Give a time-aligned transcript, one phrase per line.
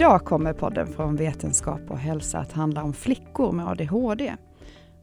[0.00, 4.36] Idag kommer podden från Vetenskap och hälsa att handla om flickor med ADHD.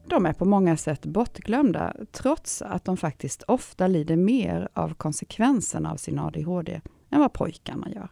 [0.06, 5.92] De är på många sätt bortglömda, trots att de faktiskt ofta lider mer av konsekvenserna
[5.92, 6.80] av sin ADHD
[7.10, 8.08] än vad pojkarna gör.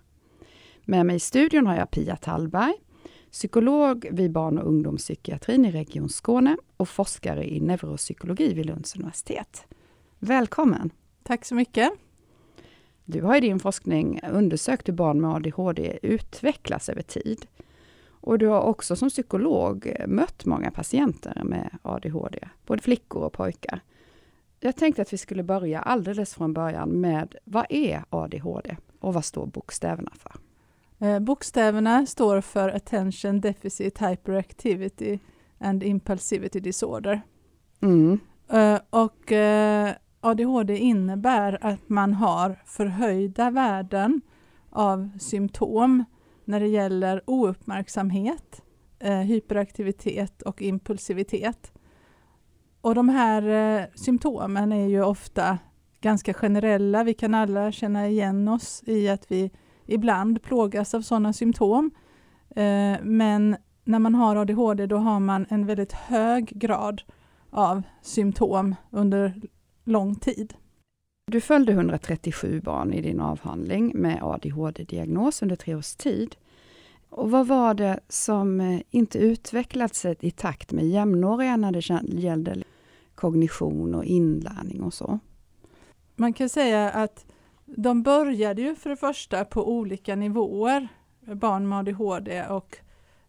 [0.85, 2.75] Med mig i studion har jag Pia Tallberg,
[3.33, 9.65] psykolog vid barn och ungdomspsykiatrin i Region Skåne och forskare i neuropsykologi vid Lunds universitet.
[10.19, 10.91] Välkommen!
[11.23, 12.06] Tack så mycket!
[13.07, 17.47] Du har i din forskning undersökt hur barn med ADHD utvecklas över tid.
[18.09, 23.81] Och du har också som psykolog mött många patienter med ADHD, både flickor och pojkar.
[24.61, 29.25] Jag tänkte att vi skulle börja alldeles från början med vad är ADHD och vad
[29.25, 30.33] står bokstäverna för?
[31.07, 35.19] Eh, bokstäverna står för Attention Deficit Hyperactivity
[35.59, 37.23] and Impulsivity Disorder.
[37.81, 38.19] Mm.
[38.49, 39.95] Eh, och eh,
[40.27, 44.21] ADHD innebär att man har förhöjda värden
[44.71, 46.05] av symptom
[46.45, 48.63] när det gäller ouppmärksamhet,
[48.99, 51.73] eh, hyperaktivitet och impulsivitet.
[52.81, 55.59] Och de här eh, symptomen är ju ofta
[56.01, 57.05] ganska generella.
[57.05, 59.51] Vi kan alla känna igen oss i att vi
[59.87, 61.91] ibland plågas av sådana symptom.
[62.51, 67.03] Eh, men när man har ADHD då har man en väldigt hög grad
[67.51, 69.41] av symptom under
[69.87, 70.55] lång tid.
[71.27, 76.37] Du följde 137 barn i din avhandling med ADHD-diagnos under tre års tid.
[77.09, 82.21] Och vad var det som eh, inte utvecklade sig i takt med jämnåriga när det
[82.21, 82.63] gällde
[83.15, 85.19] kognition och inlärning och så?
[86.17, 87.27] Man kan säga att
[87.65, 90.89] de började ju för det första på olika nivåer,
[91.21, 92.79] barn med ADHD och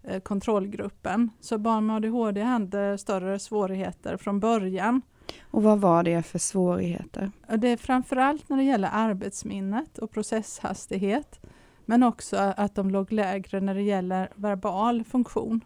[0.03, 1.29] eh, kontrollgruppen.
[1.39, 5.01] Så barn med ADHD hade större svårigheter från början.
[5.41, 7.31] Och vad var det för svårigheter?
[7.57, 11.39] Det är framförallt när det gäller arbetsminnet och processhastighet,
[11.85, 15.61] men också att de låg lägre när det gäller verbal funktion.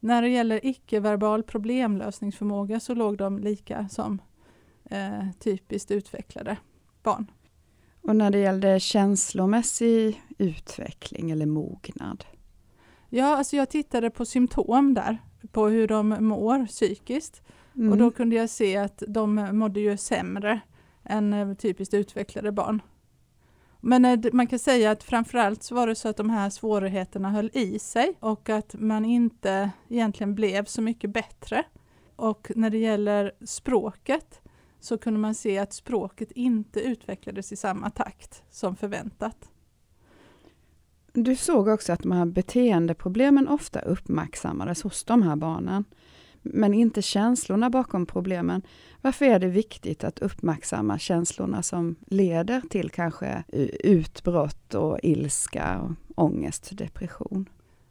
[0.00, 4.22] När det gäller icke-verbal problemlösningsförmåga så låg de lika som
[4.90, 6.56] eh, typiskt utvecklade
[7.02, 7.26] barn.
[8.02, 12.24] Och när det gällde känslomässig utveckling eller mognad?
[13.08, 15.18] Ja, alltså jag tittade på symptom där,
[15.52, 17.42] på hur de mår psykiskt.
[17.80, 17.92] Mm.
[17.92, 20.60] Och då kunde jag se att de mådde ju sämre
[21.04, 22.82] än eh, typiskt utvecklade barn.
[23.80, 27.30] Men eh, man kan säga att framförallt så var det så att de här svårigheterna
[27.30, 31.64] höll i sig och att man inte egentligen blev så mycket bättre.
[32.16, 34.40] Och när det gäller språket
[34.80, 39.50] så kunde man se att språket inte utvecklades i samma takt som förväntat.
[41.12, 45.84] Du såg också att de här beteendeproblemen ofta uppmärksammades hos de här barnen
[46.42, 48.62] men inte känslorna bakom problemen.
[49.02, 53.44] Varför är det viktigt att uppmärksamma känslorna som leder till kanske
[53.84, 57.48] utbrott och ilska, och ångest, depression?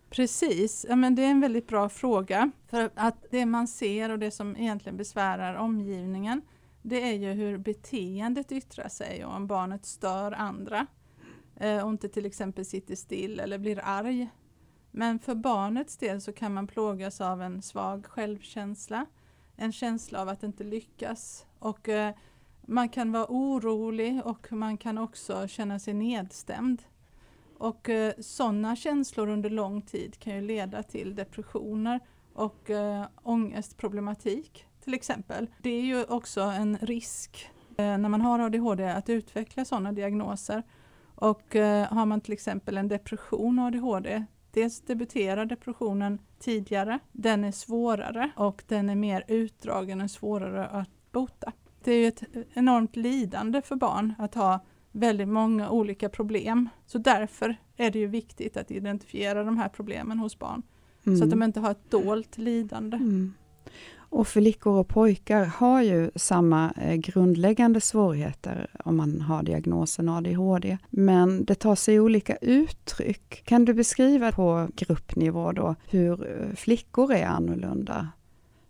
[0.09, 2.51] Precis, ja, men det är en väldigt bra fråga.
[2.67, 6.41] För att det man ser och det som egentligen besvärar omgivningen,
[6.81, 10.87] det är ju hur beteendet yttrar sig och om barnet stör andra.
[11.55, 14.29] Eh, och inte till exempel sitter still eller blir arg
[14.91, 19.05] men för barnets del så kan man plågas av en svag självkänsla,
[19.55, 22.13] en känsla av att inte lyckas och eh,
[22.61, 26.83] man kan vara orolig och man kan också känna sig nedstämd.
[27.57, 31.99] Och eh, sådana känslor under lång tid kan ju leda till depressioner
[32.33, 35.47] och eh, ångestproblematik till exempel.
[35.61, 40.63] Det är ju också en risk eh, när man har ADHD att utveckla sådana diagnoser.
[41.15, 44.25] Och eh, har man till exempel en depression och ADHD
[44.59, 50.89] Dels debuterar depressionen tidigare, den är svårare och den är mer utdragen och svårare att
[51.11, 51.51] bota.
[51.83, 54.59] Det är ett enormt lidande för barn att ha
[54.91, 56.69] väldigt många olika problem.
[56.85, 60.63] Så därför är det ju viktigt att identifiera de här problemen hos barn.
[61.05, 61.17] Mm.
[61.17, 61.39] Så att mm.
[61.39, 62.97] de inte har ett dolt lidande.
[62.97, 63.33] Mm.
[64.09, 70.77] Och flickor och pojkar har ju samma eh, grundläggande svårigheter om man har diagnosen ADHD.
[70.89, 73.41] Men det tar sig olika uttryck.
[73.45, 78.07] Kan du beskriva på gruppnivå då hur eh, flickor är annorlunda,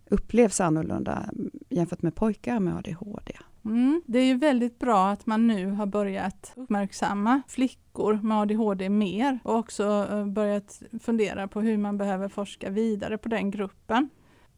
[0.09, 3.33] upplevs annorlunda mm, jämfört med pojkar med ADHD?
[3.65, 8.89] Mm, det är ju väldigt bra att man nu har börjat uppmärksamma flickor med ADHD
[8.89, 14.09] mer och också eh, börjat fundera på hur man behöver forska vidare på den gruppen.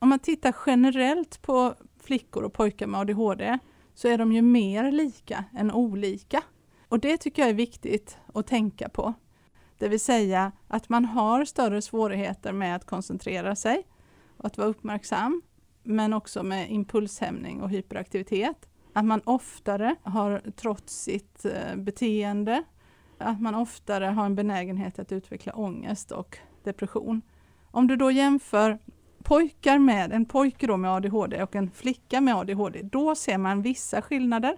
[0.04, 3.58] Om man tittar generellt på flickor och pojkar med ADHD
[3.94, 6.44] så är de ju mer lika än olika.
[6.88, 9.14] Och det tycker jag är viktigt att tänka på.
[9.78, 13.88] Det vill säga att man har större svårigheter med att koncentrera sig
[14.38, 15.42] och att vara uppmärksam,
[15.84, 18.70] men också med impulshämning och hyperaktivitet.
[18.94, 22.64] Att man oftare har trotsigt sitt eh, beteende,
[23.18, 27.22] att man oftare har en benägenhet att utveckla ångest och depression.
[27.72, 28.80] Om du då jämför
[29.22, 33.62] pojkar med, en pojke då med ADHD och en flicka med ADHD, då ser man
[33.62, 34.58] vissa skillnader.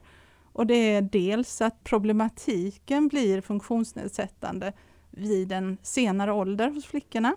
[0.53, 4.73] Och det är dels att problematiken blir funktionsnedsättande
[5.11, 7.35] vid en senare ålder hos flickorna.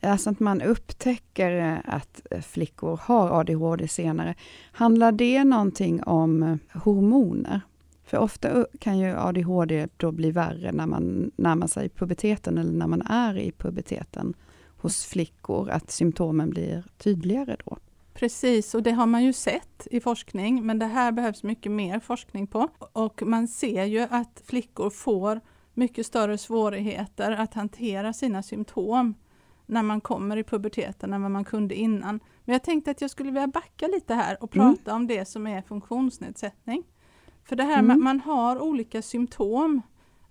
[0.00, 4.34] Alltså att man upptäcker eh, att eh, flickor har ADHD senare.
[4.72, 7.60] Handlar det någonting om eh, hormoner?
[8.04, 12.86] För ofta kan ju ADHD då bli värre när man närmar sig puberteten eller när
[12.86, 14.34] man är i puberteten
[14.78, 17.78] hos flickor, att symptomen blir tydligare då.
[18.14, 22.00] Precis, och det har man ju sett i forskning, men det här behövs mycket mer
[22.00, 22.68] forskning på.
[22.92, 25.40] Och man ser ju att flickor får
[25.74, 29.14] mycket större svårigheter att hantera sina symptom
[29.66, 32.20] när man kommer i puberteten än vad man kunde innan.
[32.44, 34.74] Men jag tänkte att jag skulle vilja backa lite här och mm.
[34.74, 35.02] prata mm.
[35.02, 36.84] om det som är funktionsnedsättning.
[37.44, 37.86] För det här mm.
[37.86, 39.82] med man har olika symptom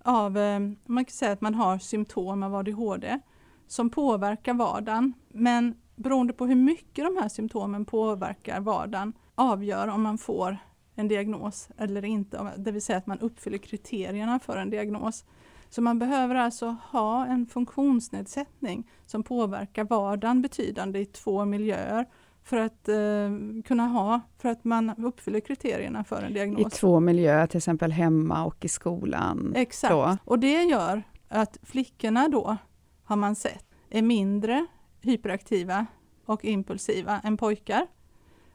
[0.04, 3.20] av, eh, man kan säga att man har symptom av ADHD
[3.68, 5.14] som påverkar vardagen.
[5.30, 10.58] Men beroende på hur mycket de här symptomen påverkar vardagen avgör om man får
[10.96, 15.26] en diagnos eller inte, det vill säga att man uppfyller kriterierna för en diagnos.
[15.70, 22.06] Så man behöver alltså ha en funktionsnedsättning som påverkar vardagen betydande i två miljöer
[22.44, 23.30] för att eh,
[23.66, 26.74] kunna ha, för att man uppfyller kriterierna för en diagnos.
[26.74, 29.54] I två miljöer, till exempel hemma och i skolan?
[29.56, 30.18] Exakt, då.
[30.24, 32.58] och det gör att flickorna då,
[33.08, 34.66] har man sett, är mindre
[35.02, 35.86] hyperaktiva
[36.26, 37.88] och impulsiva än pojkar.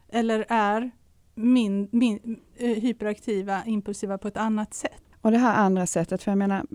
[0.09, 0.91] Eller är
[1.35, 5.01] min, min, eh, hyperaktiva, impulsiva på ett annat sätt.
[5.21, 6.65] Och det här andra sättet, för jag menar,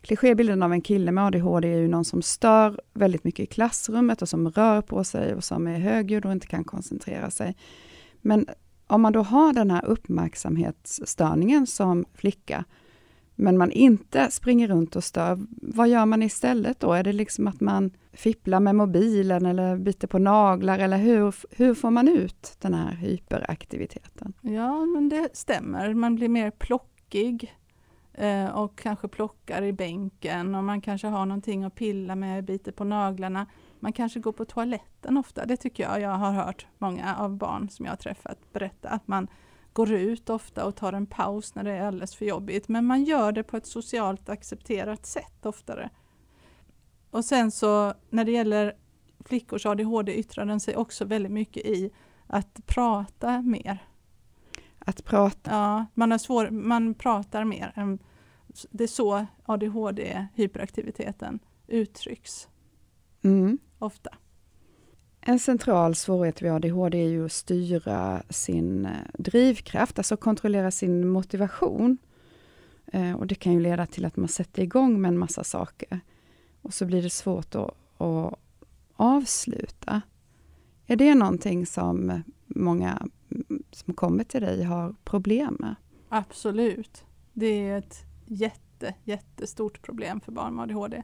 [0.00, 4.22] klichébilden av en kille med ADHD är ju någon som stör väldigt mycket i klassrummet
[4.22, 7.56] och som rör på sig och som är högljudd och inte kan koncentrera sig.
[8.20, 8.46] Men
[8.86, 12.64] om man då har den här uppmärksamhetsstörningen som flicka,
[13.40, 16.92] men man inte springer runt och stör, vad gör man istället då?
[16.92, 21.74] Är det liksom att man fipplar med mobilen eller biter på naglar eller hur, hur
[21.74, 24.32] får man ut den här hyperaktiviteten?
[24.40, 25.94] Ja, men det stämmer.
[25.94, 27.54] Man blir mer plockig
[28.14, 32.72] eh, och kanske plockar i bänken och man kanske har någonting att pilla med, biter
[32.72, 33.46] på naglarna.
[33.80, 35.46] Man kanske går på toaletten ofta.
[35.46, 39.08] Det tycker jag jag har hört många av barn som jag har träffat berätta att
[39.08, 39.28] man
[39.80, 42.68] går ut ofta och tar en paus när det är alldeles för jobbigt.
[42.68, 45.90] Men man gör det på ett socialt accepterat sätt oftare.
[47.10, 48.76] Och sen så när det gäller
[49.24, 51.90] flickors ADHD yttrar den sig också väldigt mycket i
[52.26, 53.78] att prata mer.
[54.78, 55.50] Att prata?
[55.50, 57.72] Ja, man, har svår, man pratar mer.
[57.74, 57.98] Än,
[58.70, 62.48] det är så ADHD, hyperaktiviteten, uttrycks.
[63.22, 63.58] Mm.
[63.78, 64.10] Ofta.
[65.30, 71.08] En central svårighet vid ADHD är ju att styra sin eh, drivkraft, alltså kontrollera sin
[71.08, 71.98] motivation.
[72.86, 76.00] Eh, och det kan ju leda till att man sätter igång med en massa saker.
[76.62, 78.34] Och så blir det svårt att, att
[78.96, 80.02] avsluta.
[80.86, 85.74] Är det någonting som många mm, som kommer till dig har problem med?
[86.08, 87.04] Absolut.
[87.32, 91.02] Det är ett jätte, jättestort problem för barn med ADHD.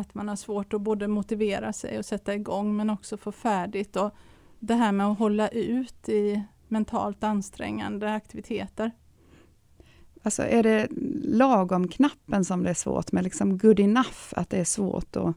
[0.00, 3.96] Att man har svårt att både motivera sig och sätta igång men också få färdigt.
[3.96, 4.10] Och
[4.58, 8.90] det här med att hålla ut i mentalt ansträngande aktiviteter.
[10.22, 10.88] Alltså är det
[11.24, 15.36] lagom knappen som det är svårt med, liksom good enough, att det är svårt att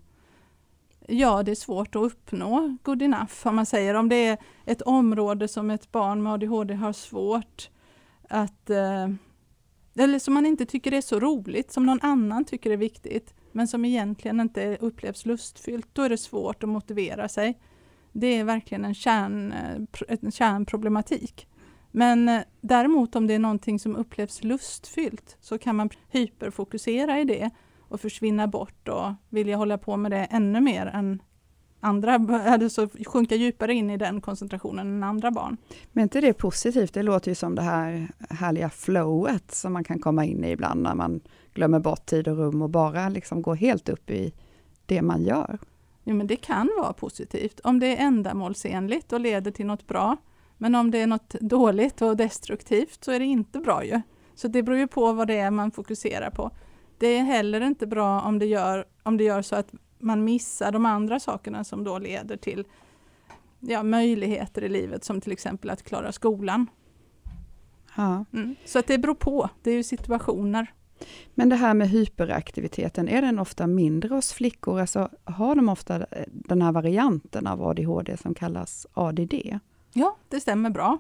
[1.08, 3.93] Ja, det är svårt att uppnå good enough om man säger.
[3.93, 7.70] Om det är ett område som ett barn med ADHD har svårt
[8.29, 9.08] att eh,
[9.96, 13.67] eller som man inte tycker är så roligt, som någon annan tycker är viktigt, men
[13.67, 17.60] som egentligen inte upplevs lustfyllt, då är det svårt att motivera sig.
[18.12, 19.53] Det är verkligen en, kärn,
[20.07, 21.48] en kärnproblematik.
[21.91, 27.24] Men eh, däremot om det är någonting som upplevs lustfyllt så kan man hyperfokusera i
[27.24, 31.22] det och försvinna bort och vilja hålla på med det ännu mer än
[31.83, 35.57] andra, alltså sjunka djupare in i den koncentrationen än andra barn.
[35.91, 36.93] Men inte det positivt?
[36.93, 40.81] Det låter ju som det här härliga flowet som man kan komma in i ibland
[40.81, 41.21] när man
[41.53, 44.33] glömmer bort tid och rum och bara liksom går helt upp i
[44.85, 45.59] det man gör.
[46.03, 50.17] Ja, men det kan vara positivt om det är ändamålsenligt och leder till något bra.
[50.57, 54.01] Men om det är något dåligt och destruktivt så är det inte bra ju.
[54.35, 56.51] Så det beror ju på vad det är man fokuserar på.
[56.97, 59.73] Det är heller inte bra om det gör, om det gör så att
[60.03, 62.65] man missar de andra sakerna som då leder till
[63.60, 66.67] ja, möjligheter i livet som till exempel att klara skolan.
[67.95, 68.25] Ja.
[68.33, 68.55] Mm.
[68.65, 70.74] Så att det beror på, det är ju situationer.
[71.36, 74.79] Men det här med hyperaktiviteten, är den ofta mindre hos flickor?
[74.79, 79.33] Alltså, har de ofta den här varianten av ADHD som kallas ADD?
[79.93, 80.98] Ja, det stämmer bra.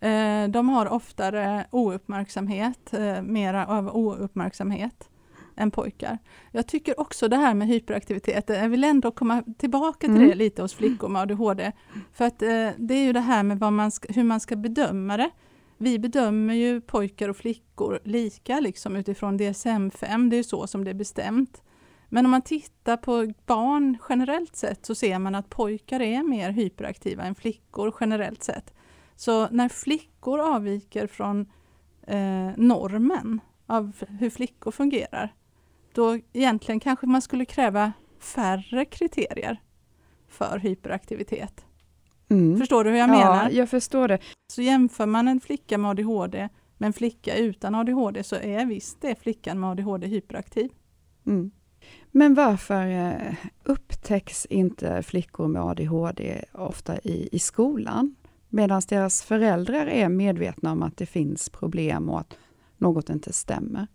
[0.00, 5.08] Eh, de har oftare ouppmärksamhet, eh, mera av ouppmärksamhet.
[5.56, 6.18] Än pojkar.
[6.52, 10.28] Jag tycker också det här med hyperaktivitet, jag vill ändå komma tillbaka till Mm.
[10.28, 11.72] det lite hos flickor med ADHD.
[12.12, 15.16] För att eh, det är ju det här med man ska, hur man ska bedöma
[15.16, 15.30] det.
[15.78, 20.84] Vi bedömer ju pojkar och flickor lika liksom utifrån DSM-5, det är ju så som
[20.84, 21.62] det är bestämt.
[22.08, 26.50] Men om man tittar på barn generellt sett så ser man att pojkar är mer
[26.50, 28.74] hyperaktiva än flickor generellt sett.
[29.16, 31.40] Så när flickor avviker från
[32.06, 35.34] eh, normen av hur flickor fungerar,
[35.94, 39.60] då egentligen kanske man skulle kräva färre kriterier
[40.28, 41.64] för hyperaktivitet.
[42.28, 42.58] Mm.
[42.58, 43.50] Förstår du hur jag ja, menar?
[43.50, 44.18] jag förstår det.
[44.52, 46.48] Så jämför man en flicka med ADHD
[46.78, 50.70] med en flicka utan ADHD så är visst det flickan med ADHD hyperaktiv.
[51.26, 51.50] Mm.
[52.10, 53.34] Men varför eh,
[53.64, 58.16] upptäcks inte flickor med ADHD ofta i, i skolan?
[58.48, 62.36] Medan deras föräldrar är medvetna om att det finns problem och att
[62.76, 63.86] något inte stämmer.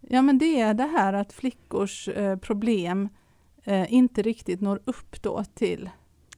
[0.00, 3.08] Ja men det är det här att flickors eh, problem
[3.64, 5.90] eh, inte riktigt når upp då till,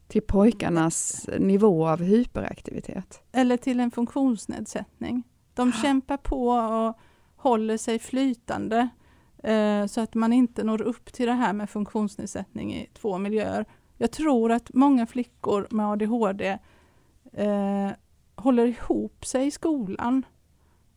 [0.08, 3.22] Till pojkarnas nivå av hyperaktivitet.
[3.32, 5.22] eller till en funktionsnedsättning.
[5.54, 6.98] De kämpar på och
[7.36, 8.88] håller sig flytande
[9.42, 13.64] eh, så att man inte når upp till det här med funktionsnedsättning i två miljöer.
[13.96, 16.58] Jag tror att många flickor med ADHD
[17.32, 17.90] eh,
[18.36, 20.22] håller ihop sig i skolan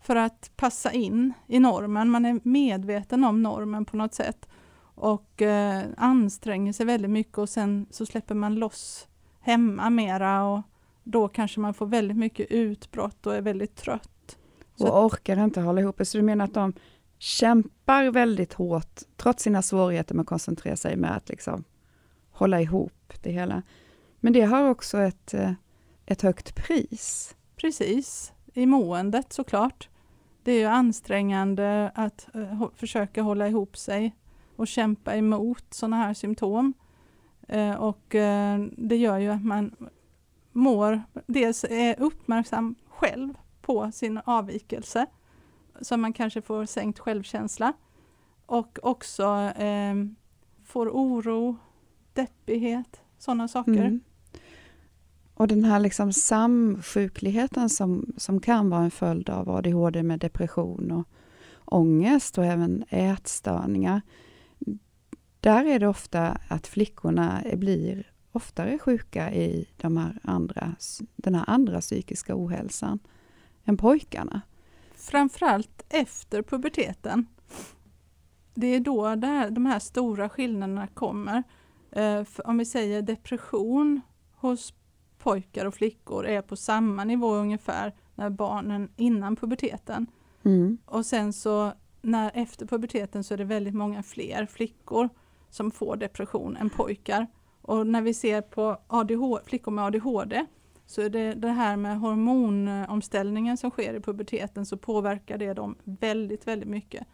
[0.03, 2.09] för att passa in i normen.
[2.09, 4.47] Man är medveten om normen på något sätt
[4.95, 9.07] och eh, anstränger sig väldigt mycket och sen så släpper man loss
[9.41, 10.61] hemma mera och
[11.03, 14.37] då kanske man får väldigt mycket utbrott och är väldigt trött.
[14.75, 16.01] Så Och orkar inte hålla ihop.
[16.03, 16.73] Så du menar att de
[17.17, 21.63] kämpar väldigt hårt, trots sina svårigheter med att koncentrera sig med att liksom
[22.31, 23.61] hålla ihop det hela.
[24.19, 25.51] Men det har också ett, eh,
[26.05, 27.35] ett högt pris.
[27.55, 29.89] Precis, i måendet såklart.
[30.43, 34.15] Det är ju ansträngande att eh, försöka hålla ihop sig
[34.55, 36.73] och kämpa emot sådana här symptom.
[37.47, 39.75] Eh, och eh, det gör ju att man
[40.51, 45.05] mår, dels är uppmärksam själv på sin avvikelse,
[45.81, 47.73] så man kanske får sänkt självkänsla.
[48.45, 49.23] Och också
[49.55, 49.95] eh,
[50.63, 51.57] får oro,
[52.13, 53.71] deppighet, sådana saker.
[53.71, 54.01] Mm.
[55.43, 60.91] Och den här liksom samsjukligheten som, som kan vara en följd av ADHD med depression
[60.91, 61.07] och
[61.65, 64.01] ångest och även ätstörningar.
[65.39, 70.75] Där är det ofta att flickorna blir oftare sjuka i de här andra,
[71.15, 72.99] den här andra psykiska ohälsan
[73.63, 74.41] än pojkarna.
[74.95, 77.27] Framförallt efter puberteten.
[78.53, 81.43] Det är då det här, de här stora skillnaderna kommer.
[81.91, 84.01] Eh, om vi säger depression
[84.35, 84.73] hos
[85.23, 90.07] pojkar och flickor är på samma nivå ungefär när barnen innan puberteten.
[90.45, 90.77] Mm.
[90.85, 95.09] Och sen så när efter puberteten så är det väldigt många fler flickor
[95.49, 97.27] som får depression än pojkar.
[97.61, 100.45] Och när vi ser på ADHD, flickor med ADHD
[100.85, 105.75] så är det det här med hormonomställningen som sker i puberteten så påverkar det dem
[105.83, 107.07] väldigt, väldigt mycket.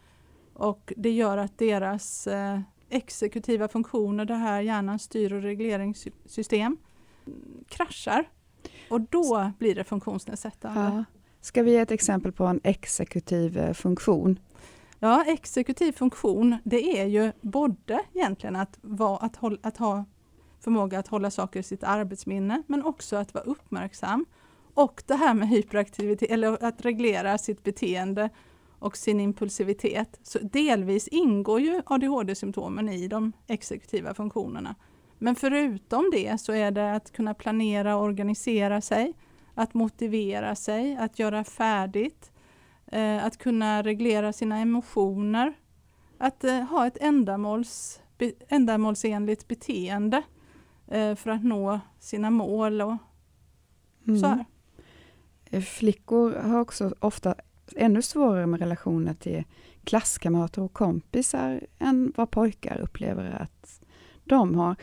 [0.53, 6.77] Och det gör att deras eh, exekutiva funktioner, det här hjärnans styr och regleringssystem,
[7.67, 8.29] kraschar.
[8.89, 10.81] Och då blir det funktionsnedsättande.
[10.81, 11.03] Ja.
[11.41, 14.39] Ska vi ge ett exempel på en exekutiv eh, funktion?
[14.99, 20.05] Ja, exekutiv funktion, det är ju både egentligen att, vara, att, håll, att ha
[20.59, 24.25] förmåga att hålla saker i sitt arbetsminne, men också att vara uppmärksam.
[24.73, 28.29] Och det här med hyperaktivitet, eller att reglera sitt beteende
[28.79, 30.19] och sin impulsivitet.
[30.23, 34.75] Så delvis ingår ju ADHD-symptomen i de exekutiva funktionerna.
[35.19, 39.13] Men förutom det så är det att kunna planera och organisera sig,
[39.53, 42.31] att motivera sig, att göra färdigt,
[42.87, 45.53] eh, att kunna reglera sina emotioner,
[46.17, 48.01] att eh, ha ett ändamåls,
[48.47, 50.23] ändamålsenligt beteende
[50.87, 52.97] eh, för att nå sina mål och
[54.21, 54.45] så här.
[55.61, 57.35] Flickor har också ofta
[57.75, 59.43] ännu svårare med relationer till
[59.83, 63.81] klasskamrater och kompisar än vad pojkar upplever att
[64.23, 64.75] de har.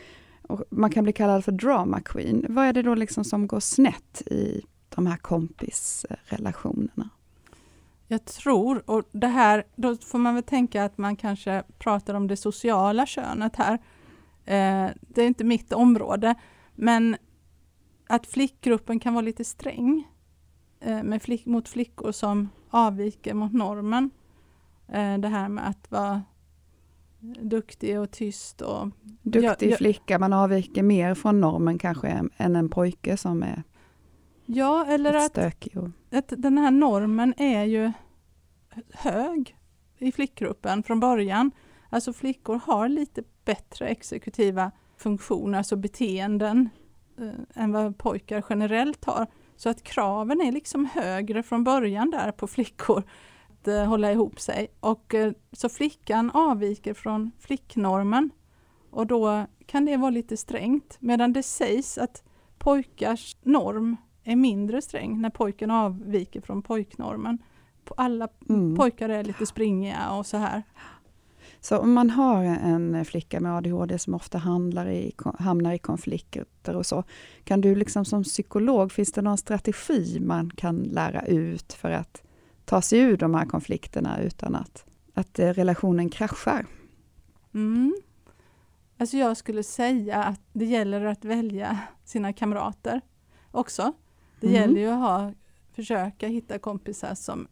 [0.47, 2.45] Och man kan bli kallad för drama queen.
[2.49, 7.09] Vad är det då liksom som går snett i de här kompisrelationerna?
[8.07, 12.27] Jag tror, och det här, då får man väl tänka att man kanske pratar om
[12.27, 13.73] det sociala könet här.
[14.45, 16.35] Eh, det är inte mitt område,
[16.75, 17.17] men
[18.07, 20.07] att flickgruppen kan vara lite sträng
[20.79, 24.09] eh, med flick, mot flickor som avviker mot normen.
[24.87, 26.23] Eh, det här med att vara
[27.41, 28.87] duktig och tyst och
[29.21, 29.77] Duktig Ja, ja.
[29.77, 32.07] flicka, man avviker mer från normen kanske
[32.37, 33.63] än- en pojke som är
[34.45, 35.37] Ja, eller att.
[35.75, 37.91] Och, att den här normen är ju
[38.93, 39.57] hög
[39.97, 41.51] i flickgruppen från början.
[41.89, 46.69] Alltså flickor har lite bättre exekutiva funktioner, alltså beteenden,
[47.19, 49.27] eh, än vad pojkar generellt har.
[49.55, 53.03] Så att kraven är liksom högre från början där på flickor
[53.67, 54.67] att eh, hålla ihop sig.
[54.79, 58.29] Och eh, så flickan avviker från flicknormen
[58.89, 60.97] och då kan det vara lite strängt.
[60.99, 62.23] Medan det sägs att
[62.57, 67.37] pojkars norm är mindre sträng när pojken avviker från pojknormen.
[67.97, 68.75] Alla mm.
[68.75, 70.63] pojkar är lite springiga och så här.
[71.59, 74.37] Så om man har en flicka med ADHD som ofta
[74.91, 77.03] i, hamnar i konflikter och så,
[77.43, 82.26] kan du liksom som psykolog, finns det någon strategi man kan lära ut för att
[82.67, 86.65] ta sig ur de här konflikterna utan att, att eh, relationen kraschar?
[87.53, 87.95] Mm.
[88.97, 93.01] Alltså jag skulle säga att det gäller att välja sina kamrater
[93.51, 93.93] också.
[94.39, 94.61] Det mm.
[94.61, 95.33] gäller ju att ha,
[95.75, 97.47] försöka hitta kompisar som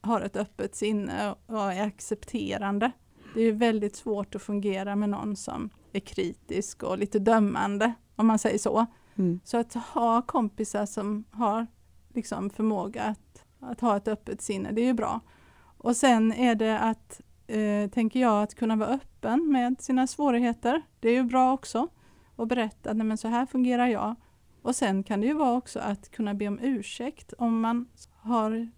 [0.00, 2.90] har ett öppet sinne och är accepterande.
[3.34, 8.26] Det är väldigt svårt att fungera med någon som är kritisk och lite dömande, om
[8.26, 8.86] man säger så.
[9.14, 9.40] Mm.
[9.44, 11.66] Så att ha kompisar som har
[12.14, 15.20] liksom förmåga att, att ha ett öppet sinne, det är ju bra.
[15.78, 20.82] Och sen är det att, eh, tänker jag, att kunna vara öppen med sina svårigheter.
[21.00, 21.88] Det är ju bra också.
[22.36, 24.14] Och berätta, nej men så här fungerar jag.
[24.62, 28.68] Och sen kan det ju vara också att kunna be om ursäkt om man har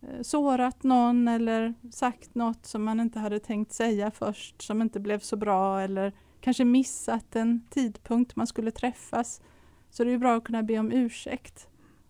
[0.00, 5.00] eh, sårat någon eller sagt något som man inte hade tänkt säga först som inte
[5.00, 9.40] blev så bra eller kanske missat en tidpunkt man skulle träffas.
[9.90, 11.68] Så det är bra att kunna be om ursäkt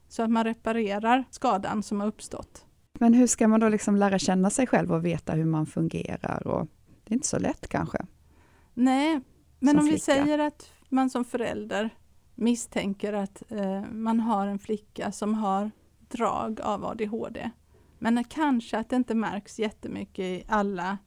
[0.09, 2.67] så att man reparerar skadan som har uppstått.
[3.01, 6.47] Men hur ska man då liksom lära känna sig själv och veta hur man fungerar?
[6.47, 6.69] Och
[7.05, 8.07] det är inte så lätt kanske?
[8.75, 9.21] Nej,
[9.59, 9.95] men som om flicka.
[9.95, 11.91] vi säger att man som förälder
[12.35, 15.71] misstänker att eh, man har en flicka som har
[16.09, 17.51] drag av ADHD
[17.99, 20.99] men kanske att det inte märks jättemycket i alla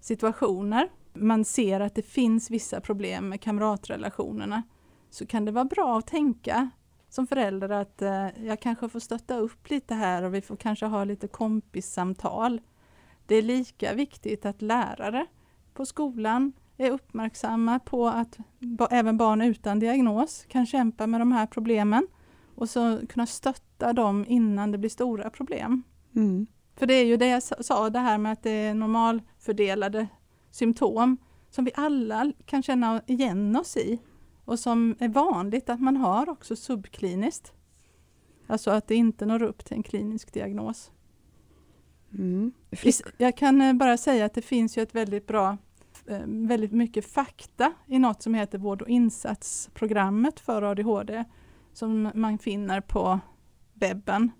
[0.00, 0.88] situationer.
[1.12, 4.62] Man ser att det finns vissa problem med kamratrelationerna.
[5.10, 6.70] Så kan det vara bra att tänka
[7.10, 10.86] som förälder att eh, jag kanske får stötta upp lite här och vi får kanske
[10.86, 12.60] ha lite kompissamtal.
[13.26, 15.26] Det är lika viktigt att lärare
[15.74, 18.38] på skolan är uppmärksamma på att
[18.90, 22.06] även barn utan diagnos kan kämpa med de här problemen
[22.54, 25.82] och så kunna stötta dem innan det blir stora problem.
[26.16, 26.46] Mm.
[26.76, 30.06] För det är ju det jag sa, det här med att det är normalfördelade
[30.50, 31.16] symptom
[31.50, 33.98] som vi alla kan känna igen oss i
[34.44, 37.52] och som är vanligt att man har också subkliniskt.
[38.46, 40.90] Alltså att det inte når upp till en klinisk diagnos.
[42.14, 42.52] Mm.
[43.18, 45.56] Jag kan eh, bara säga att det finns ju ett väldigt bra,
[46.06, 51.24] eh, väldigt mycket fakta i något som heter vård och insatsprogrammet för ADHD
[51.72, 53.20] som man finner på
[53.74, 54.30] webben.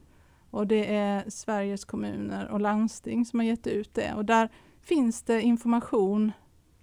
[0.51, 4.15] Och det är Sveriges kommuner och landsting som har gett ut det.
[4.15, 4.49] Och där
[4.83, 6.33] finns det information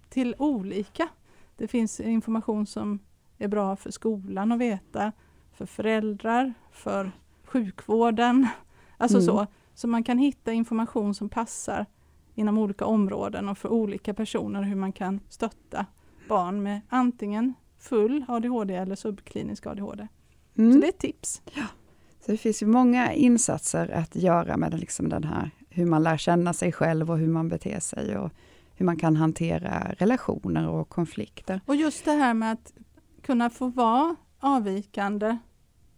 [0.08, 1.08] till olika.
[1.56, 2.98] Det finns information som
[3.38, 5.12] är bra för skolan att veta,
[5.52, 7.10] för föräldrar, för
[7.44, 8.48] sjukvården.
[8.96, 9.26] Alltså mm.
[9.26, 9.46] så.
[9.74, 11.86] Så man kan hitta information som passar
[12.34, 15.86] inom olika områden och för olika personer hur man kan stötta
[16.28, 20.08] barn med antingen full ADHD eller subklinisk ADHD.
[20.58, 20.72] Mm.
[20.72, 21.42] Så det är ett tips.
[21.54, 21.62] Ja.
[22.20, 26.16] Så det finns ju många insatser att göra med liksom den här, hur man lär
[26.16, 28.30] känna sig själv och hur man beter sig och
[28.74, 31.60] hur man kan hantera relationer och konflikter.
[31.66, 32.72] Och just det här med att
[33.22, 35.38] kunna få vara avvikande,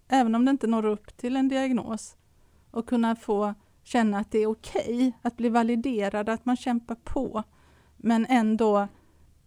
[0.09, 2.17] även om det inte når upp till en diagnos,
[2.71, 6.95] och kunna få känna att det är okej okay, att bli validerad, att man kämpar
[6.95, 7.43] på,
[7.97, 8.89] men ändå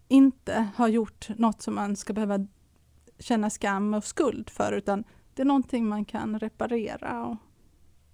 [0.07, 2.47] inte har gjort något som man ska behöva
[3.19, 7.37] känna skam och skuld för, utan det är någonting man kan reparera och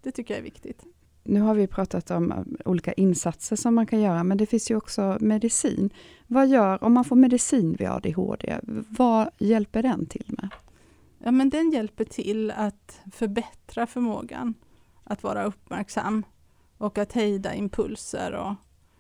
[0.02, 0.86] det tycker jag är viktigt.
[1.24, 4.72] Nu har vi pratat om eh, olika insatser som man kan göra, men det finns
[4.72, 5.90] ju också medicin.
[6.28, 10.50] Vad gör, om man får medicin vid ADHD, vad hjälper den till med?
[11.24, 14.54] Ja, men den hjälper till att förbättra förmågan
[15.04, 16.24] att vara uppmärksam
[16.78, 18.54] och att hejda impulser och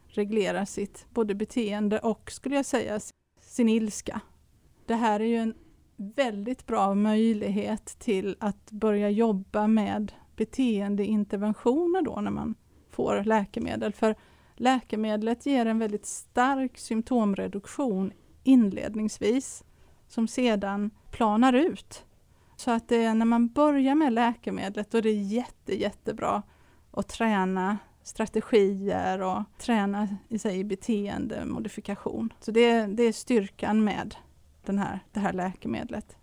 [0.07, 2.99] reglera sitt både beteende och, skulle jag säga,
[3.41, 4.21] sin ilska.
[4.85, 5.53] Det här är ju en
[5.97, 12.55] väldigt bra möjlighet till att börja jobba med beteendeinterventioner då när man
[12.89, 13.93] får läkemedel.
[13.93, 14.15] För
[14.55, 18.11] läkemedlet ger en väldigt stark symptomreduktion
[18.43, 19.63] inledningsvis
[20.07, 22.05] som sedan planar ut.
[22.55, 26.43] Så att det är när man börjar med läkemedlet då är det jätte, jättebra
[26.91, 32.33] att träna strategier och träna i sig beteendemodifikation.
[32.39, 34.15] Så det, det är styrkan med
[34.65, 36.18] den här, det här läkemedlet.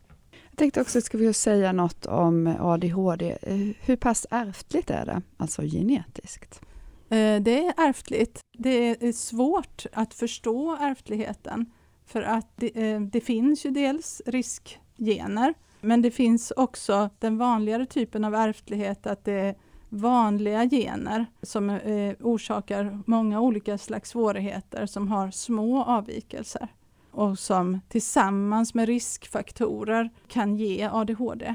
[0.57, 3.37] Jag tänkte också, ska vi säga något om ADHD.
[3.43, 6.61] Eh, hur pass ärftligt är det, alltså genetiskt?
[7.09, 8.41] Eh, det är ärftligt.
[8.59, 11.67] Det är eh, svårt att förstå ärftligheten
[12.07, 18.25] för att det, det finns ju dels riskgener men det finns också den vanligare typen
[18.25, 19.55] av ärftlighet att det är
[19.89, 21.79] vanliga gener som
[22.21, 26.69] orsakar många olika slags svårigheter som har små avvikelser
[27.17, 31.55] och som tillsammans med riskfaktorer kan ge ADHD.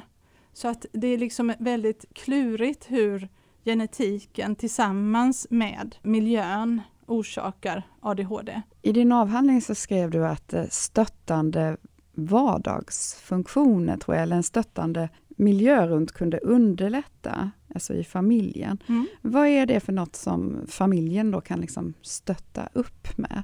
[0.53, 3.29] Så att det är liksom väldigt klurigt hur
[3.65, 8.61] genetiken tillsammans med miljön orsakar ADHD.
[8.81, 11.77] I din avhandling så skrev du att eh, stöttande
[12.13, 18.77] vardagsfunktioner, tror jag, eller en stöttande miljö runt kunde underlätta, alltså i familjen.
[18.87, 19.07] Mm.
[19.21, 23.43] Vad är det för något som familjen då kan liksom stötta upp med?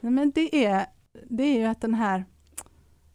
[0.00, 2.24] Nej, men det, är, det är ju att den här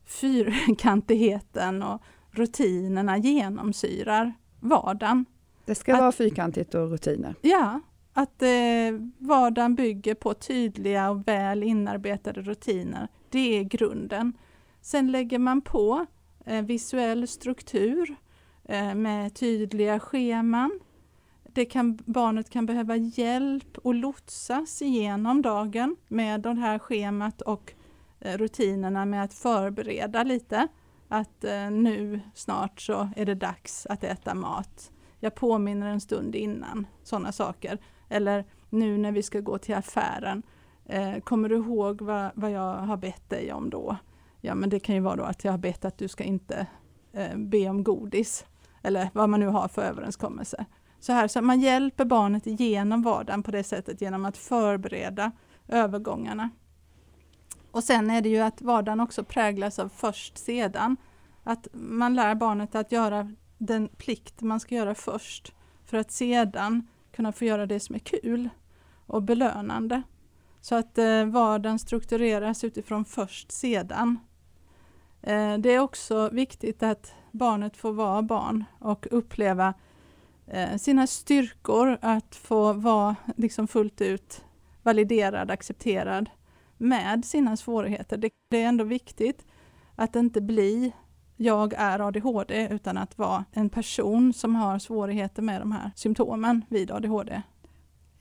[0.06, 5.26] fyrkantigheten och rutinerna genomsyrar vardagen.
[5.66, 7.36] Det ska att, vara fyrkantigt och rutiner?
[7.42, 7.80] Ja,
[8.14, 8.50] att eh,
[9.18, 13.08] vardagen bygger på tydliga och väl inarbetade rutiner.
[13.30, 14.34] Det är grunden.
[14.82, 16.06] Sen lägger man på
[16.46, 18.16] eh, visuell struktur
[18.64, 20.80] eh, med tydliga scheman.
[21.44, 27.74] Det kan, barnet kan behöva hjälp och lotsas igenom dagen med det här schemat och
[28.26, 30.68] Eh, rutinerna med att förbereda lite.
[31.08, 34.92] Att eh, nu snart så är det dags att äta mat.
[35.20, 37.78] Jag påminner en stund innan, sådana saker.
[38.10, 40.44] Eller nu när vi ska gå till affären,
[40.86, 43.98] eh, kommer du ihåg vad, vad jag har bett dig om då?
[44.42, 46.68] Ja men det kan ju vara då att jag har bett att du ska inte
[47.36, 48.46] be om godis.
[48.82, 50.66] Eller vad man nu har för överenskommelse.
[51.00, 55.32] Så här, så man hjälper barnet igenom vardagen på det sättet genom att förbereda
[55.68, 56.50] övergångarna.
[57.76, 60.98] Och sen är det ju att vardagen också präglas av först sedan.
[61.44, 65.54] Att man lär barnet att göra den plikt man ska göra först
[65.86, 68.50] för att sedan kunna få göra det som är kul
[69.06, 70.02] och belönande.
[70.62, 74.20] Så att eh, vardagen struktureras utifrån först sedan.
[75.22, 79.74] Eh, det är också viktigt att barnet får vara barn och uppleva
[80.48, 84.44] eh, sina styrkor, att få vara liksom fullt ut
[84.84, 86.30] validerad, accepterad
[86.78, 88.18] med sina svårigheter.
[88.18, 89.46] Det, det är ändå viktigt
[89.96, 90.94] att inte bli
[91.38, 96.66] jag är ADHD utan att vara en person som har svårigheter med de här symptomen
[96.70, 97.42] vid ADHD.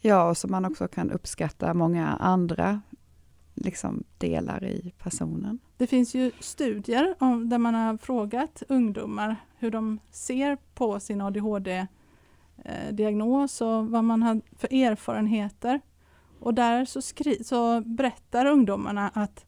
[0.01, 2.81] Ja, och som man också kan uppskatta många andra
[3.55, 5.59] liksom, delar i personen.
[5.77, 11.21] Det finns ju studier om, där man har frågat ungdomar hur de ser på sin
[11.21, 15.81] ADHD-diagnos eh, och vad man har för erfarenheter.
[16.45, 19.47] Och där så, skri så berättar ungdomarna att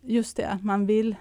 [0.00, 1.16] just det, att man vill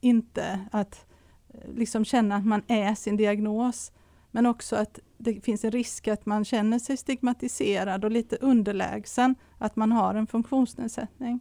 [0.00, 1.06] inte att
[1.48, 3.92] eh, liksom känna att man är sin diagnos,
[4.30, 9.34] men också att det finns en risk att man känner sig stigmatiserad och lite underlägsen,
[9.58, 11.40] att man har en funktionsnedsättning.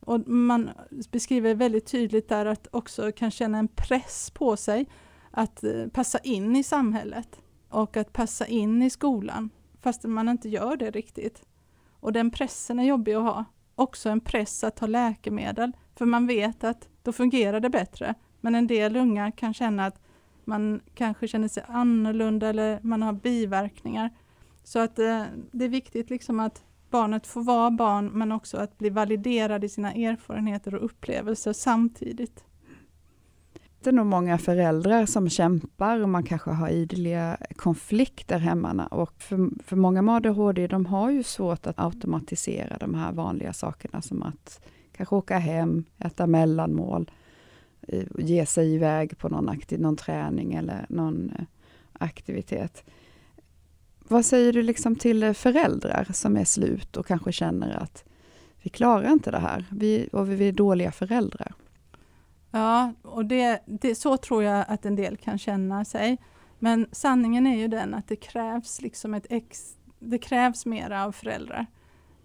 [0.00, 0.70] Och man
[1.10, 4.86] beskriver väldigt tydligt där att också kan känna en press på sig
[5.30, 9.50] att eh, passa in i samhället och att passa in i skolan,
[9.80, 11.44] fast man inte gör det riktigt.
[12.00, 13.44] Och den pressen är jobbig att ha.
[13.74, 18.14] Också en press att ta läkemedel, för man vet att då fungerar det bättre.
[18.40, 20.00] Men en del unga kan känna att
[20.44, 24.10] man kanske känner sig annorlunda eller man har biverkningar.
[24.64, 28.78] Så att eh, det är viktigt liksom att barnet får vara barn men också att
[28.78, 32.44] bli validerad i sina erfarenheter och upplevelser samtidigt.
[33.82, 38.86] Det nog många föräldrar som kämpar och man kanske har ideliga konflikter hemma.
[38.86, 43.52] Och för, för många med ADHD, de har ju svårt att automatisera de här vanliga
[43.52, 44.60] sakerna som att
[44.92, 47.10] kanske åka hem, äta mellanmål,
[47.88, 51.44] eh, ge sig iväg på någon, aktiv, någon träning eller någon eh,
[51.92, 52.84] aktivitet.
[54.08, 58.04] Vad säger du liksom till eh, föräldrar som är slut och kanske känner att
[58.62, 61.54] vi klarar inte det här vi, och vi är dåliga föräldrar?
[62.50, 66.18] Ja, och det, det, så tror jag att en del kan känna sig.
[66.58, 71.12] Men sanningen är ju den att det krävs liksom ett ex, det krävs mera av
[71.12, 71.66] föräldrar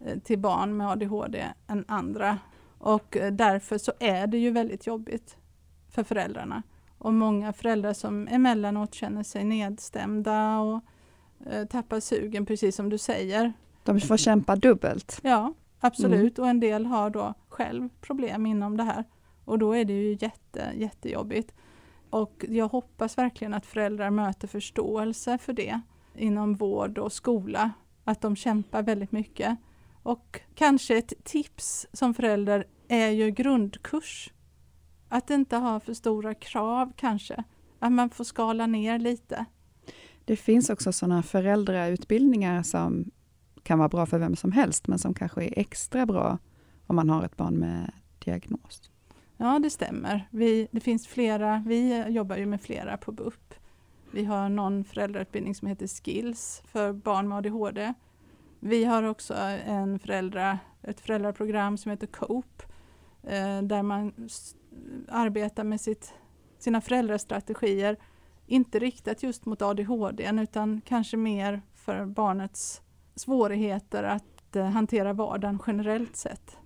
[0.06, 2.38] eh, till barn med ADHD än andra.
[2.78, 5.38] Och eh, därför så är det ju väldigt jobbigt
[5.90, 6.64] för föräldrarna.
[6.98, 10.82] Och många föräldrar som emellanåt känner sig nedstämda och
[11.52, 13.54] eh, tappar sugen, precis som du säger.
[13.84, 15.20] De får kämpa dubbelt.
[15.24, 16.38] Ja, absolut.
[16.38, 16.44] Mm.
[16.44, 19.04] Och en del har då själv problem inom det här.
[19.46, 21.54] Och då är det ju jätte, jättejobbigt.
[22.10, 25.82] Och jag hoppas verkligen att föräldrar möter förståelse för det
[26.16, 27.72] inom vård och skola.
[28.04, 29.58] Att de kämpar väldigt mycket.
[30.04, 34.34] Och kanske ett tips som förälder är ju grundkurs.
[35.10, 37.44] Att inte ha för stora krav kanske.
[37.80, 39.46] Att man får skala ner lite.
[40.26, 43.12] Det finns också sådana föräldrautbildningar som
[43.64, 46.38] kan vara bra för vem som helst, men som kanske är extra bra
[46.88, 48.92] om man har ett barn med diagnos.
[49.38, 50.28] Ja, det stämmer.
[50.32, 53.54] Vi, det finns flera, vi jobbar ju med flera på BUP.
[54.12, 57.94] Vi har någon föräldrautbildning som heter Skills för barn med ADHD.
[58.60, 59.34] Vi har också
[59.66, 62.66] en föräldra, ett föräldraprogram som heter COPE
[63.24, 64.30] eh, där man
[65.10, 66.14] arbetar med sitt,
[66.60, 67.98] sina föräldrastrategier,
[68.48, 72.82] inte riktat just mot ADHD utan kanske mer för barnets
[73.16, 76.58] svårigheter att eh, hantera vardagen generellt sett.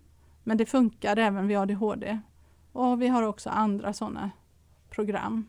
[0.44, 2.20] Men det funkar även vid ADHD.
[2.72, 4.32] Och vi har också andra sådana
[4.90, 5.46] program.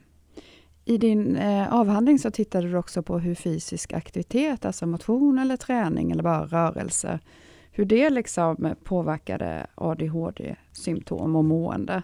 [0.85, 5.56] I din eh, avhandling så tittade du också på hur fysisk aktivitet, alltså motion eller
[5.56, 7.20] träning eller bara rörelse,
[7.72, 12.02] hur det liksom påverkade ADHD-symptom och mående.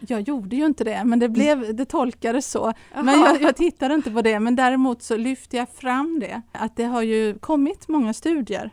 [0.00, 2.72] Jag gjorde ju inte det, men det, blev, det tolkades så.
[2.94, 6.76] Men jag, jag tittade inte på det, men däremot så lyfte jag fram det, att
[6.76, 8.70] det har ju kommit många studier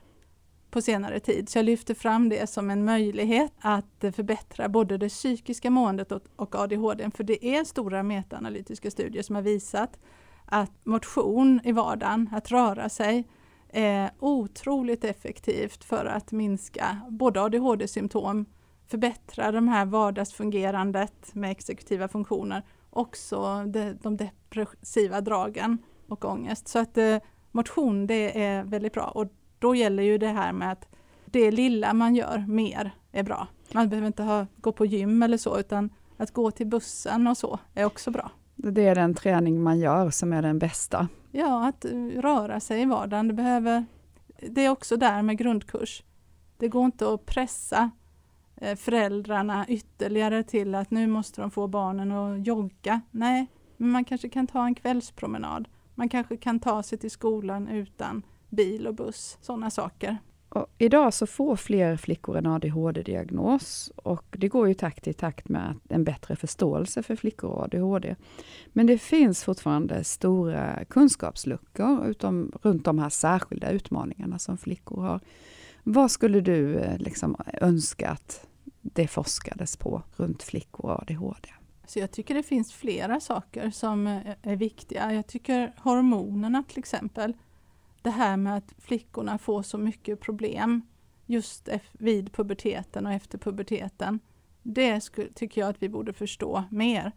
[0.72, 1.50] på senare tid.
[1.50, 6.56] Så jag lyfter fram det som en möjlighet att förbättra både det psykiska måendet och
[6.56, 7.12] ADHD.
[7.16, 10.00] För det är stora metaanalytiska studier som har visat
[10.46, 13.28] att motion i vardagen, att röra sig,
[13.70, 18.46] är otroligt effektivt för att minska både ADHD-symptom,
[18.88, 26.68] förbättra de här vardagsfungerandet med exekutiva funktioner, också de, de depressiva dragen och ångest.
[26.68, 27.18] Så att eh,
[27.52, 29.28] motion det är väldigt bra och
[29.62, 30.88] då gäller ju det här med att
[31.26, 33.48] det lilla man gör mer är bra.
[33.74, 37.38] Man behöver inte ha, gå på gym eller så, utan att gå till bussen och
[37.38, 38.32] så är också bra.
[38.56, 41.08] Det är den träning man gör som är den bästa?
[41.32, 43.28] Ja, att röra sig i vardagen.
[43.28, 43.86] Det, behöver,
[44.50, 46.04] det är också där med grundkurs.
[46.58, 47.92] Det går inte att pressa
[48.56, 53.02] eh, föräldrarna ytterligare till att nu måste de få barnen att jogga.
[53.12, 53.48] Nej,
[53.78, 55.68] men man kanske kan ta en kvällspromenad.
[55.96, 60.18] Man kanske kan ta sig till skolan utan bil och buss, sådana saker.
[60.50, 65.50] Och idag så får fler flickor en ADHD-diagnos och det går ju takt i takt
[65.50, 68.16] med en bättre förståelse för flickor och ADHD.
[68.68, 75.20] Men det finns fortfarande stora kunskapsluckor utom, runt de här särskilda utmaningarna som flickor har.
[75.84, 78.48] Vad skulle du eh, liksom önska att
[78.82, 81.50] det forskades på runt flickor och ADHD?
[81.88, 84.08] Så jag tycker det finns flera saker som
[84.42, 85.14] är viktiga.
[85.14, 87.34] Jag tycker hormonerna till exempel
[88.02, 90.82] det här med att flickorna får så mycket problem
[91.26, 94.20] just vid puberteten och efter puberteten.
[94.64, 95.00] Det
[95.36, 97.12] tycker jag att vi borde förstå mer.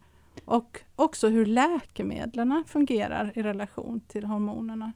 [0.45, 4.91] Och också hur läkemedlen fungerar i relation till hormonerna.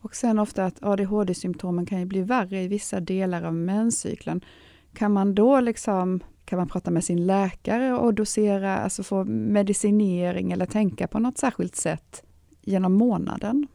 [0.00, 4.44] Och sen ofta att ADHD-symptomen kan ju bli värre i vissa delar av menscykeln.
[4.92, 10.52] Kan man då liksom, kan man prata med sin läkare och dosera, alltså få medicinering
[10.52, 12.24] eller tänka på något särskilt sätt
[12.62, 13.66] genom månaden?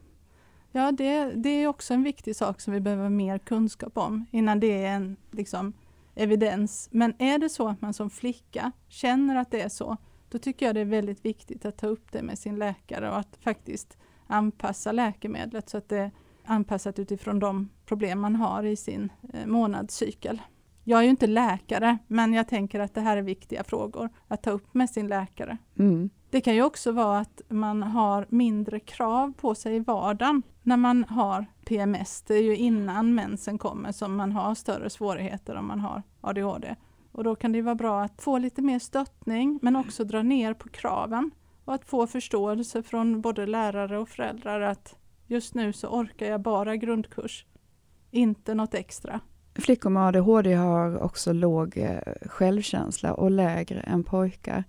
[0.71, 4.60] Ja, det, det är också en viktig sak som vi behöver mer kunskap om innan
[4.60, 5.73] det är en liksom,
[6.15, 6.89] evidens.
[6.91, 9.97] Men är det så att man som flicka känner att det är så,
[10.29, 13.17] då tycker jag det är väldigt viktigt att ta upp det med sin läkare och
[13.17, 16.12] att faktiskt anpassa läkemedlet så att det är
[16.45, 20.41] anpassat utifrån de problem man har i sin eh, månadscykel.
[20.84, 24.43] Jag är ju inte läkare, men jag tänker att det här är viktiga frågor att
[24.43, 25.57] ta upp med sin läkare.
[25.79, 26.10] Mm.
[26.32, 30.78] Det kan ju också vara att man har mindre krav på sig i vardagen när
[30.78, 32.22] man har PMS.
[32.22, 36.76] Det är ju innan mensen kommer som man har större svårigheter om man har ADHD.
[37.12, 40.54] Och då kan det vara bra att få lite mer stöttning men också dra ner
[40.54, 41.32] på kraven
[41.65, 44.96] och att få förståelse från både lärare och föräldrar att
[45.28, 47.46] just nu så orkar jag bara grundkurs,
[48.12, 49.20] inte något extra.
[49.56, 54.63] Flickor med ADHD har också låg eh, självkänsla och lägre än pojkar.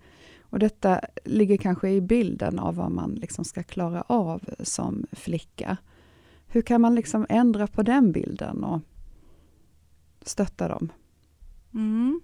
[0.53, 5.77] Och detta ligger kanske i bilden av vad man liksom ska klara av som flicka.
[6.47, 8.81] Hur kan man liksom ändra på den bilden och
[10.23, 10.93] stötta dem?
[11.75, 12.21] Mm.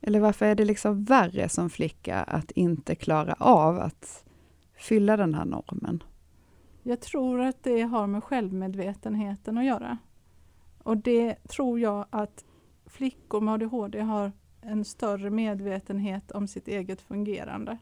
[0.00, 4.24] Eller varför är det liksom värre som flicka att inte klara av att
[4.74, 6.02] fylla den här normen?
[6.82, 9.98] Jag tror att det har med självmedvetenheten att göra.
[10.82, 12.44] Och det tror jag att
[12.86, 17.78] flickor med ADHD har en större medvetenhet om sitt eget fungerande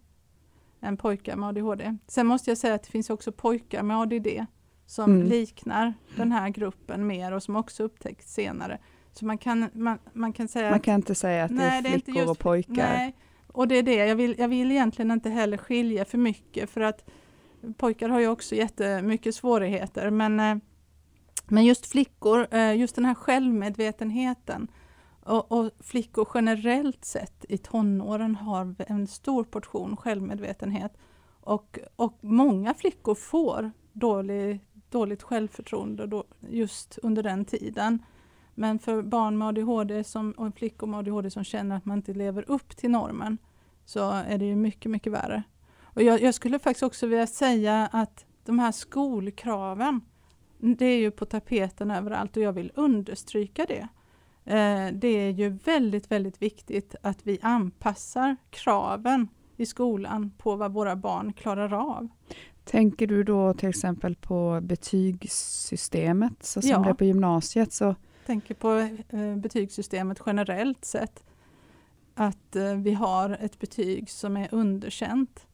[0.80, 1.96] än pojkar med ADHD.
[2.06, 4.46] Sen måste jag säga att det finns också pojkar med ADD
[4.86, 5.26] som mm.
[5.26, 8.78] liknar den här gruppen mer och som också upptäckts senare.
[9.12, 10.70] Så man kan, man, man kan säga...
[10.70, 12.74] Man kan inte säga att nej, det är flickor det är just, och pojkar.
[12.74, 13.94] Nej, och det är det.
[13.94, 17.10] Jag vill, jag vill egentligen inte heller skilja för mycket för att
[17.76, 20.56] pojkar har ju också jättemycket svårigheter men, eh,
[21.46, 24.68] men just flickor, eh, just den här självmedvetenheten
[25.28, 30.92] och, och, flickor generellt sett i tonåren har en stor portion självmedvetenhet.
[31.40, 34.60] Och, och många flickor får dålig,
[34.90, 38.02] dåligt självförtroende då, just under den tiden.
[38.54, 42.14] Men för barn med ADHD som, och flickor med ADHD som känner att man inte
[42.14, 43.38] lever upp till normen
[43.84, 45.42] så är det ju mycket, mycket värre.
[45.82, 50.00] Och jag, jag skulle faktiskt också vilja säga att de här skolkraven,
[50.58, 53.88] det är ju på tapeten överallt och jag vill understryka det.
[54.48, 60.72] Eh, det är ju väldigt, väldigt viktigt att vi anpassar kraven i skolan på vad
[60.72, 62.08] våra barn klarar av.
[62.64, 66.78] Tänker du då till exempel på betygssystemet, så som Ja.
[66.78, 67.72] det är på gymnasiet?
[67.72, 67.94] Så,
[68.26, 68.78] tänker på
[69.16, 71.24] eh, betygssystemet generellt sett.
[72.14, 75.46] Att eh, vi har ett betyg som är underkänt.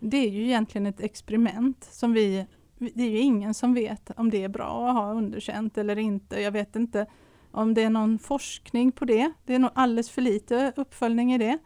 [0.00, 2.46] Det är ju egentligen ett experiment som vi,
[2.78, 6.40] det är ju ingen som vet om det är bra att ha underkänt eller inte.
[6.40, 7.06] Jag vet inte
[7.56, 9.32] om det är någon forskning på det.
[9.44, 11.58] Det är nog alldeles för lite uppföljning i det.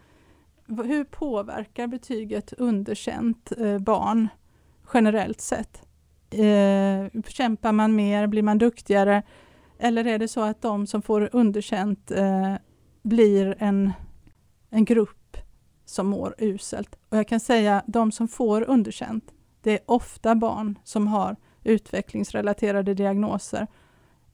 [0.66, 4.29] Hur påverkar betyget underkänt eh, barn
[4.94, 5.83] generellt sett?
[6.31, 8.26] Eh, kämpar man mer?
[8.26, 9.22] Blir man duktigare?
[9.79, 12.55] Eller är det så att de som får underkänt eh,
[13.03, 13.92] blir en,
[14.70, 15.37] en grupp
[15.85, 16.94] som mår uselt?
[17.09, 22.94] Och jag kan säga de som får underkänt, det är ofta barn som har utvecklingsrelaterade
[22.94, 23.66] diagnoser.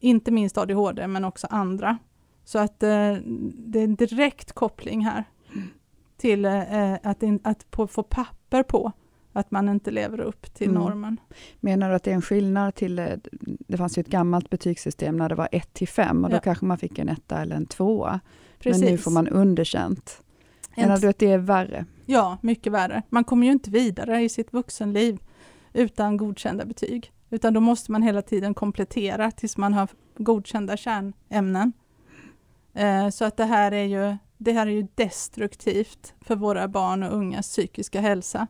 [0.01, 1.99] Inte minst ADHD men också andra.
[2.45, 3.15] Så att eh,
[3.55, 5.25] det är en direkt koppling här
[6.17, 8.93] till eh, att, in, att på, få papper på
[9.33, 10.83] att man inte lever upp till Mm.
[10.83, 11.21] normen.
[11.61, 13.07] menar du att det är en skillnad till, eh,
[13.43, 16.41] det fanns ju ett gammalt betygssystem när det var 1 till 5 och då Ja.
[16.41, 18.21] kanske man fick en etta eller en tvåa.
[18.59, 18.83] Precis.
[18.83, 20.23] Men nu får man underkänt.
[20.75, 21.85] En Menar du att det är värre?
[22.07, 23.03] Ja, mycket värre.
[23.09, 25.19] Man kommer ju inte vidare i sitt vuxenliv
[25.73, 27.13] utan godkända betyg.
[27.31, 31.73] Utan då måste man hela tiden komplettera tills man har godkända kärnämnen.
[32.75, 37.03] Eh, så att det här, är ju, det här är ju destruktivt för våra barn
[37.03, 38.47] och ungas psykiska hälsa.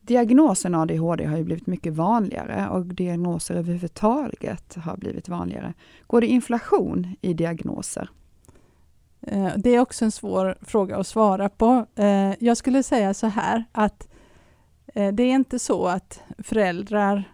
[0.00, 5.74] Diagnosen ADHD har ju blivit mycket vanligare och diagnoser överhuvudtaget har blivit vanligare.
[6.06, 8.10] Går det inflation i diagnoser?
[9.20, 11.86] Eh, Det är också en svår fråga att svara på.
[11.94, 14.08] Eh, Jag skulle säga så här att
[14.94, 17.24] det är inte så att föräldrar